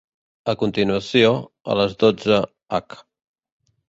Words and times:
A 0.51 0.53
continuació, 0.61 1.29
a 1.73 1.75
les 1.79 1.93
dotze 2.05 2.39
h. 2.79 2.99